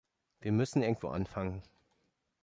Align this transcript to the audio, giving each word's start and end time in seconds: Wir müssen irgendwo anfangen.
Wir 0.39 0.51
müssen 0.51 0.81
irgendwo 0.81 1.09
anfangen. 1.09 1.61